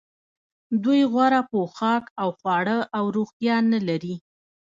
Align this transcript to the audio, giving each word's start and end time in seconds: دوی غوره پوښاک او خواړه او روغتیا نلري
دوی 0.83 1.01
غوره 1.11 1.41
پوښاک 1.51 2.03
او 2.21 2.29
خواړه 2.37 2.77
او 2.97 3.05
روغتیا 3.17 3.55
نلري 3.71 4.15